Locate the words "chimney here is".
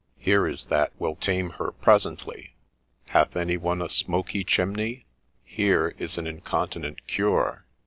4.43-6.17